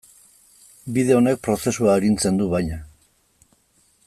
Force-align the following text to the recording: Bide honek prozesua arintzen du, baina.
Bide 0.95 1.17
honek 1.19 1.43
prozesua 1.49 1.93
arintzen 1.99 2.43
du, 2.43 2.51
baina. 2.55 2.83